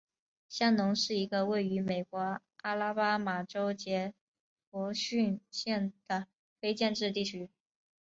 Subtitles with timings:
[0.49, 4.15] 香农是一个位于美国阿拉巴马州杰
[4.71, 6.25] 佛逊县的
[6.59, 7.51] 非建制地区。